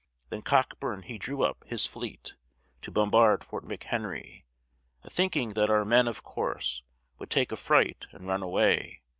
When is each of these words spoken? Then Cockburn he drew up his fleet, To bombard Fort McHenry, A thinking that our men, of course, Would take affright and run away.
Then 0.29 0.41
Cockburn 0.41 1.03
he 1.03 1.19
drew 1.19 1.43
up 1.43 1.63
his 1.67 1.85
fleet, 1.85 2.35
To 2.81 2.89
bombard 2.89 3.43
Fort 3.43 3.65
McHenry, 3.67 4.45
A 5.03 5.11
thinking 5.11 5.49
that 5.49 5.69
our 5.69 5.85
men, 5.85 6.07
of 6.07 6.23
course, 6.23 6.81
Would 7.19 7.29
take 7.29 7.51
affright 7.51 8.07
and 8.11 8.25
run 8.25 8.41
away. 8.41 9.03